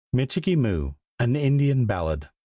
[0.13, 0.95] MICHIKEE MOO.
[1.19, 2.29] AN INDIAN BALLAD.